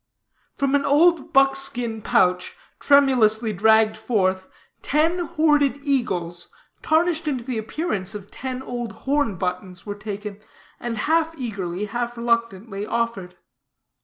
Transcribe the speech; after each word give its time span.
From 0.55 0.73
an 0.73 0.83
old 0.83 1.31
buckskin 1.31 2.01
pouch, 2.01 2.55
tremulously 2.79 3.53
dragged 3.53 3.95
forth, 3.95 4.47
ten 4.81 5.19
hoarded 5.19 5.77
eagles, 5.83 6.47
tarnished 6.81 7.27
into 7.27 7.43
the 7.43 7.59
appearance 7.59 8.15
of 8.15 8.31
ten 8.31 8.63
old 8.63 8.91
horn 9.05 9.35
buttons, 9.35 9.85
were 9.85 9.93
taken, 9.93 10.39
and 10.79 10.97
half 10.97 11.37
eagerly, 11.37 11.85
half 11.85 12.17
reluctantly, 12.17 12.83
offered. 12.83 13.35